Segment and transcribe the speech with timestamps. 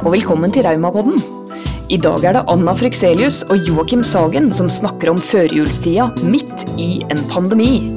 [0.00, 1.18] og velkommen til Raumapodden.
[1.92, 7.02] I dag er det Anna Frykselius og Joakim Sagen som snakker om førjulstida midt i
[7.12, 7.90] en pandemi.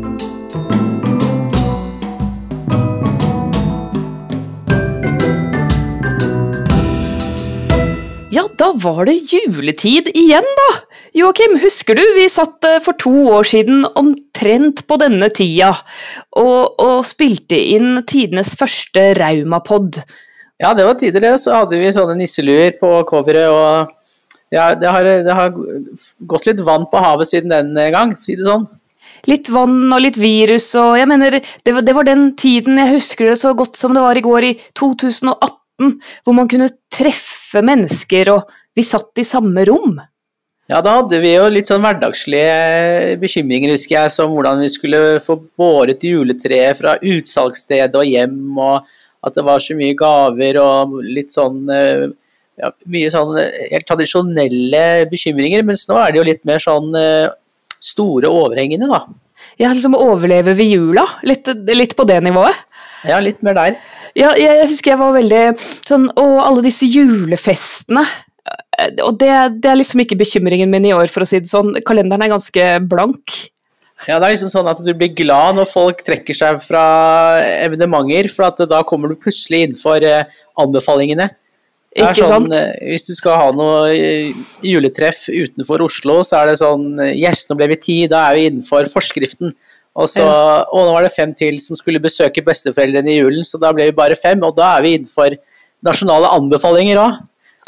[8.33, 10.67] Ja, da var det juletid igjen, da!
[11.15, 15.71] Joakim, husker du vi satt eh, for to år siden omtrent på denne tida
[16.35, 20.01] og, og spilte inn tidenes første Raumapod?
[20.63, 21.39] Ja, det var tidligere.
[21.41, 23.91] Så hadde vi sånne nisseluer på coveret, og
[24.53, 25.51] ja, det har, det har
[26.29, 28.65] gått litt vann på havet siden den gang, for å si det sånn.
[29.27, 32.97] Litt vann og litt virus og jeg mener, det var, det var den tiden jeg
[32.97, 37.63] husker det så godt som det var i går, i 2018, hvor man kunne treffe
[37.63, 39.95] mennesker og vi satt i samme rom.
[40.71, 45.01] Ja, da hadde vi jo litt sånn hverdagslige bekymringer, husker jeg, som hvordan vi skulle
[45.23, 48.87] få båret juletreet fra utsalgsstedet og hjem, og
[49.23, 52.09] at det var så mye gaver og litt sånn eh,
[52.59, 57.31] ja, Mye sånn helt tradisjonelle bekymringer, mens nå er det jo litt mer sånn eh,
[57.81, 59.01] store overhengende, da.
[59.57, 61.07] Ja, liksom overleve ved jula?
[61.25, 62.59] Litt, litt på det nivået?
[63.09, 63.79] Ja, litt mer der.
[64.13, 65.41] Ja, jeg husker jeg var veldig
[65.87, 68.05] sånn Å, alle disse julefestene.
[69.05, 69.31] Og det,
[69.63, 71.73] det, er liksom ikke bekymringen min i år, for å si det sånn.
[71.87, 73.35] Kalenderen er ganske blank.
[74.07, 76.83] Ja, det er liksom sånn at du blir glad når folk trekker seg fra
[77.63, 80.27] evenementer, for da kommer du plutselig innenfor eh,
[80.59, 81.29] anbefalingene.
[81.93, 82.55] Ikke sånn, sant?
[82.57, 84.33] eh, Hvis du skal ha noe eh,
[84.65, 88.47] juletreff utenfor Oslo, så er det sånn Yes, nå ble vi ti, da er vi
[88.49, 89.53] innenfor forskriften.
[89.93, 90.63] Og så, ja.
[90.73, 93.91] og nå var det fem til som skulle besøke besteforeldrene i julen, så da ble
[93.91, 95.37] vi bare fem, og da er vi innenfor
[95.85, 97.19] nasjonale anbefalinger òg.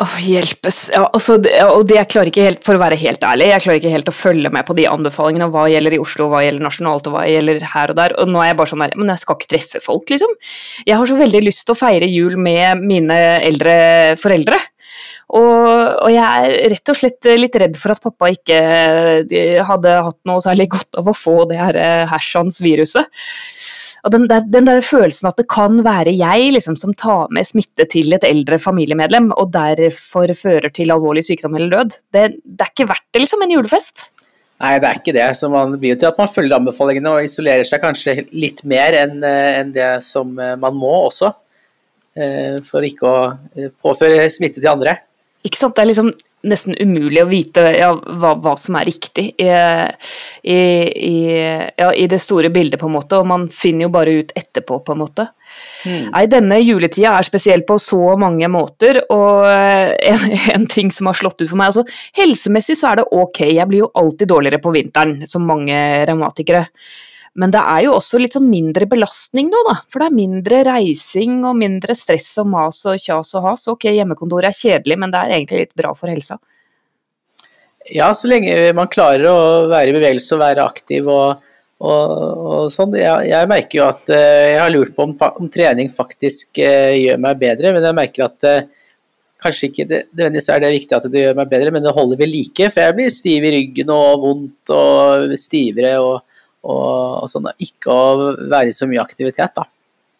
[0.03, 0.89] Åh, hjelpes.
[0.91, 3.79] Ja, altså, og det jeg klarer ikke helt, For å være helt ærlig, jeg klarer
[3.79, 5.47] ikke helt å følge med på de anbefalingene.
[5.53, 8.15] Hva gjelder i Oslo, hva gjelder nasjonalt, og hva gjelder her og der.
[8.19, 10.33] Og nå er jeg bare sånn der Men jeg skal ikke treffe folk, liksom.
[10.83, 13.75] Jeg har så veldig lyst til å feire jul med mine eldre
[14.19, 14.59] foreldre.
[15.35, 18.59] Og, og, jeg er rett og slett litt redd for at pappa ikke
[19.65, 21.79] hadde hatt noe særlig godt av å få det her
[22.11, 23.07] hersans viruset.
[24.05, 27.47] Og den der, den der, følelsen at det kan være jeg liksom, som tar med
[27.49, 32.67] smitte til et eldre familiemedlem, og derfor fører til alvorlig sykdom eller død, det, det
[32.67, 34.11] er ikke verdt det, liksom, en julefest.
[34.61, 35.25] Nei, det er ikke det.
[35.39, 38.95] Så man blir jo til at man følger anbefalingene og isolerer seg kanskje litt mer
[39.01, 41.33] enn en det som man må også.
[42.69, 43.17] For ikke å
[43.83, 44.95] påføre smitte til andre.
[45.43, 45.75] Ikke sant.
[45.75, 46.13] Det er liksom
[46.45, 49.47] nesten umulig å vite ja, hva, hva, som er riktig i,
[50.45, 50.59] i,
[51.09, 51.15] i,
[51.77, 54.79] ja, i, det store bildet, på en måte, og man finner jo bare ut etterpå,
[54.85, 55.27] på en måte.
[55.85, 56.11] Mm.
[56.11, 61.19] Nei, denne juletida er spesiell på så mange måter, og en, en, ting som har
[61.19, 61.85] slått ut for meg altså,
[62.17, 65.75] Helsemessig så er det ok, jeg blir jo alltid dårligere på vinteren, som mange
[66.09, 66.65] revmatikere.
[67.35, 69.75] Men det er jo også litt sånn mindre belastning nå, da.
[69.91, 73.65] For det er mindre reising og mindre stress og mas og kjas og has.
[73.71, 76.39] Ok, hjemmekontoret er kjedelig, men det er egentlig litt bra for helsa.
[77.91, 81.43] Ja, så lenge man klarer å være i bevegelse og være aktiv og,
[81.83, 82.95] og, og sånn.
[82.97, 85.13] Jeg, jeg, merker jo at uh, jeg har lurt på om,
[85.43, 88.87] om trening faktisk uh, gjør meg bedre, men jeg merker at uh,
[89.43, 92.23] kanskje ikke det, nødvendigvis er det viktig at det gjør meg bedre, men det holder
[92.23, 92.71] ved like.
[92.71, 95.99] For jeg blir stiv i ryggen og vondt og stivere.
[95.99, 96.23] og
[96.65, 99.67] og, og sånn, ikke å være i så mye aktivitet, da.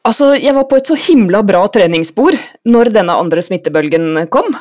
[0.05, 2.37] Altså, jeg var på et så himla bra treningsspor
[2.69, 4.53] når denne andre smittebølgen kom.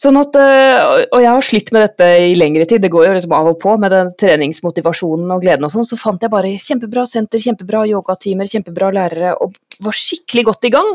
[0.00, 3.16] Sånn at, øh, og jeg har slitt med dette i lengre tid, det går jo
[3.18, 5.84] liksom av og på med den treningsmotivasjonen og gleden og sånn.
[5.84, 10.72] Så fant jeg bare kjempebra senter, kjempebra yogatimer, kjempebra lærere og var skikkelig godt i
[10.72, 10.94] gang.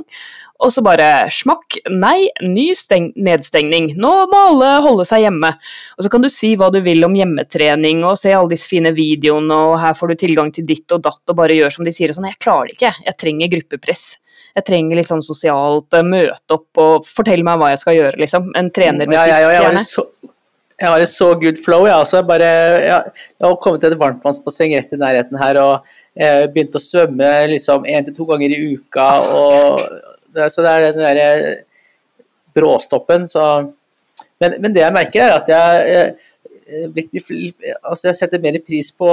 [0.64, 3.90] Og så bare smakk, nei, ny nedstengning.
[4.00, 5.52] Nå må alle holde seg hjemme.
[5.98, 8.94] Og så kan du si hva du vil om hjemmetrening og se alle disse fine
[8.96, 11.92] videoene og her får du tilgang til ditt og datt og bare gjør som de
[11.96, 12.30] sier og sånn.
[12.32, 14.06] Jeg klarer det ikke, jeg trenger gruppepress.
[14.56, 18.22] Jeg trenger litt sånn sosialt uh, møte opp og fortell meg hva jeg skal gjøre,
[18.24, 18.48] liksom.
[18.56, 19.84] En trener med frisk hjerne.
[20.76, 22.24] Jeg har et så good flow, jeg altså.
[22.28, 22.48] Bare,
[22.84, 26.84] jeg, jeg har kommet til et varmtvannsbasseng rett i nærheten her og jeg begynte å
[26.84, 29.08] svømme liksom én til to ganger i uka.
[29.36, 30.14] og
[30.52, 31.28] så det er den derre
[32.56, 33.28] bråstoppen.
[33.28, 33.44] Så.
[34.42, 36.16] Men, men, det jeg merker, er at jeg, jeg,
[37.84, 39.10] altså jeg setter mer pris på,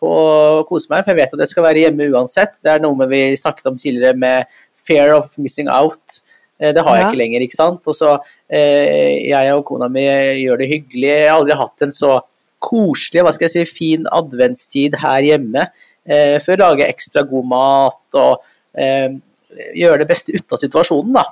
[0.00, 2.56] på, å kose meg, for jeg vet at jeg skal være hjemme uansett.
[2.62, 6.20] Det er noe med vi snakket om tidligere med fear of missing out.
[6.58, 7.10] Eh, det har jeg ja.
[7.10, 7.84] ikke lenger, ikke sant.
[7.84, 8.16] Og så
[8.46, 11.12] eh, Jeg og kona mi gjør det hyggelig.
[11.12, 12.18] Jeg har aldri hatt en så
[12.58, 15.68] koselig, hva skal jeg si, fin adventstid her hjemme.
[16.08, 18.44] Eh, for å lage ekstra god mat og
[19.76, 21.26] gjøre det beste ut av situasjonen, da.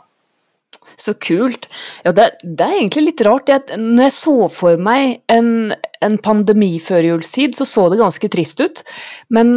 [0.96, 1.66] Så kult.
[2.06, 3.50] Ja, det, det, er egentlig litt rart.
[3.52, 5.74] Jeg, når jeg så for meg en,
[6.04, 8.80] en pandemi-førjulstid, så så det ganske trist ut.
[9.28, 9.50] Men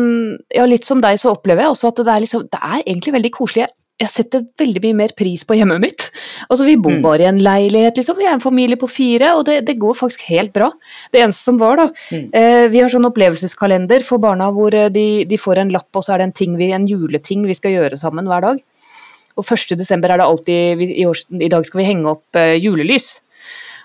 [0.55, 3.15] ja, litt som deg så opplever jeg også at det er, liksom, det er egentlig
[3.15, 3.69] veldig koselig.
[3.69, 6.05] Jeg jeg setter veldig mye mer pris på hjemmet mitt.
[6.49, 7.01] Altså, Vi bor Mm.
[7.03, 8.15] bare i en leilighet, liksom.
[8.17, 10.71] Vi er en familie på fire, og det, det går faktisk helt bra.
[11.11, 12.29] Det eneste som var, da Mm.
[12.33, 16.03] eh, Vi har sånn opplevelseskalender for barna hvor eh, de, de får en lapp, og
[16.03, 18.61] så er det en, ting vi, en juleting vi skal gjøre sammen hver dag.
[19.37, 19.75] Og 1.
[19.77, 23.21] desember er det alltid i, år, I dag skal vi henge opp eh, julelys.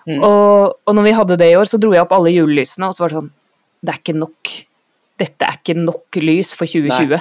[0.06, 0.22] Mm.
[0.22, 2.94] Og, og når vi hadde det i år, så dro jeg opp alle julelysene, og
[2.94, 3.30] så var det sånn
[3.84, 4.50] Det er ikke nok.
[5.18, 7.20] Dette er ikke nok lys for 2020.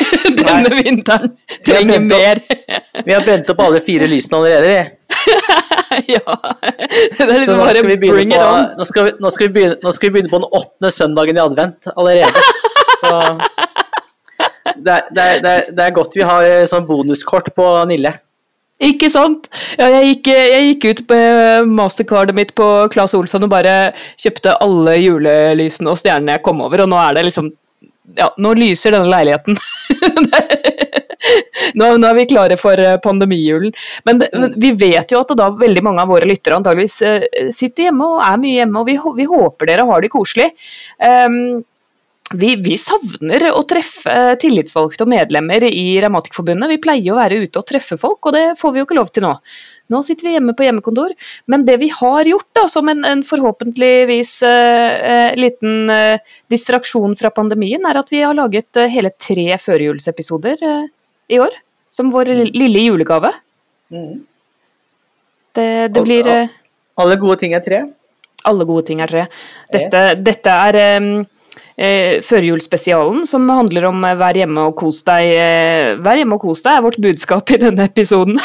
[0.40, 1.34] Denne vinteren
[1.66, 2.40] trenger mer.
[3.04, 5.00] Vi har brent opp alle fire lysene allerede, vi.
[6.14, 6.36] ja.
[7.18, 8.70] Det er liksom bare bring it on.
[8.78, 11.38] nå skal vi, nå skal vi begynne, nå skal vi begynne på den åttende søndagen
[11.38, 12.46] i advent allerede.
[13.00, 13.12] Så
[14.76, 18.12] det, er, det, er, det, er, godt vi har eh, sånn bonuskort på Nille.
[18.80, 19.50] Ikke sant?
[19.76, 21.16] Ja, jeg, gikk, jeg gikk ut på
[21.68, 26.86] mastercardet mitt på Claes Olsson og bare kjøpte alle julelysene og stjernene jeg kom over,
[26.86, 27.50] og nå er det liksom
[28.16, 29.56] Ja, nå lyser denne leiligheten.
[31.78, 33.74] nå, nå er vi klare for eh, pandemijulen.
[34.08, 37.88] Men, men vi vet jo at da veldig mange av våre lyttere antageligvis eh, sitter
[37.88, 40.50] hjemme og er mye hjemme, og vi, vi håper dere har det koselig.
[40.98, 41.60] Um,
[42.38, 46.70] vi, vi savner å treffe tillitsvalgte og medlemmer i Revmatikerforbundet.
[46.70, 49.10] Vi pleier å være ute og treffe folk, og det får vi jo ikke lov
[49.14, 49.32] til nå.
[49.90, 51.16] Nå sitter vi hjemme på hjemmekontor,
[51.50, 56.22] men det vi har gjort, da, som en, en forhåpentligvis eh, eh, liten eh,
[56.54, 60.84] distraksjon fra pandemien, er at vi har laget eh, hele tre førjulsepisoder eh,
[61.34, 61.56] i år.
[61.90, 63.32] Som vår lille- lille julegave.
[63.90, 64.20] Mm.
[65.58, 66.52] Det, det blir eh,
[67.02, 67.82] Alle gode ting er tre.
[68.46, 69.26] alle gode ting er tre.
[69.74, 70.78] Dette, dette er
[71.80, 75.30] eh, førjulsspesialen som handler om eh, vær hjemme og kos deg.
[75.36, 78.40] Eh, vær hjemme og kos deg er vårt budskap i denne episoden.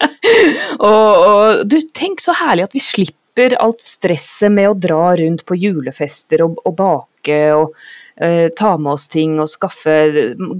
[0.90, 5.46] og, og du, tenk så herlig at vi slipper alt stresset med å dra rundt
[5.48, 7.74] på julefester og, og bake og
[8.20, 9.96] eh, ta med oss ting og skaffe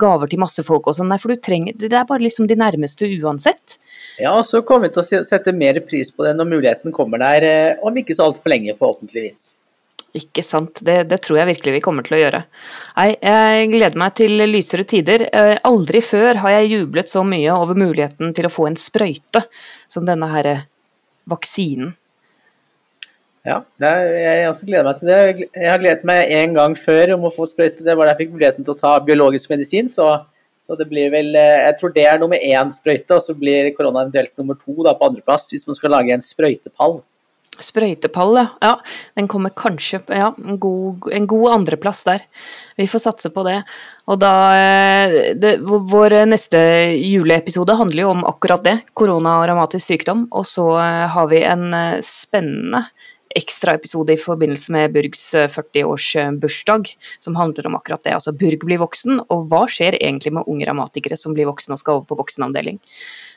[0.00, 1.10] gaver til masse folk og sånn.
[1.12, 3.78] Nei, for du trenger Det er bare liksom de nærmeste uansett.
[4.20, 7.48] Ja, så kommer vi til å sette mer pris på det når muligheten kommer der,
[7.48, 9.59] eh, om ikke så altfor lenge, forhåpentligvis.
[10.18, 10.80] Ikke sant.
[10.86, 12.40] Det, det tror jeg virkelig vi kommer til å gjøre.
[12.96, 15.28] Nei, jeg gleder meg til lysere tider.
[15.30, 19.44] Eh, Aldri før har jeg jublet så mye over muligheten til å få en sprøyte
[19.90, 20.64] som denne her eh,
[21.30, 21.94] vaksinen.
[23.46, 25.46] Ja, jeg også gleder meg til det.
[25.54, 27.86] Jeg har gledet meg en gang før om å få sprøyte.
[27.86, 29.88] Det var da jeg fikk muligheten til å ta biologisk medisin.
[29.92, 30.08] Så,
[30.60, 33.70] så det blir vel eh, Jeg tror det er nummer én sprøyte, og så blir
[33.78, 36.98] korona eventuelt nummer to da, på andreplass hvis man skal lage en sprøytepall.
[37.64, 38.72] Sprøytepall, ja.
[39.18, 42.24] Den kommer kanskje ja, en god, en god andreplass der.
[42.80, 43.58] Vi får satse på det.
[44.10, 46.58] Og da eh, det, Vår neste
[46.96, 48.76] juleepisode handler jo om akkurat det.
[48.98, 50.26] Korona og revmatisk sykdom.
[50.32, 52.86] Og så eh, har vi en eh, spennende
[53.38, 55.22] ekstraepisode i forbindelse med Burgs
[55.54, 56.88] 40-årsbursdag,
[57.22, 58.16] som handler om akkurat det.
[58.16, 61.82] Altså Burg blir voksen, og hva skjer egentlig med unge revmatikere som blir voksne og
[61.82, 62.80] skal over på voksenavdeling.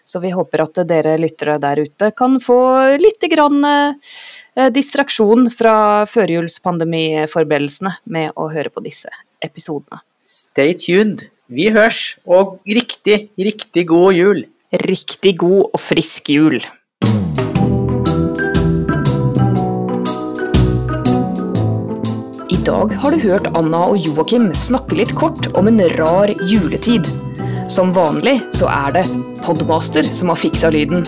[0.04, 2.58] Så vi håper at dere lyttere der ute kan få
[3.00, 9.10] litt grann, eh, distraksjon fra førjulspandemiforberedelsene med å høre på disse
[9.42, 10.04] episodene.
[10.22, 11.30] Stay tuned.
[11.48, 14.46] Vi hørs, og riktig, riktig god jul.
[14.88, 16.60] Riktig god og frisk jul.
[22.50, 27.08] I dag har du hørt Anna og Joakim snakke litt kort om en rar juletid.
[27.72, 29.04] Som vanlig så er det
[29.44, 31.06] Podmaster som har fiksa lyden.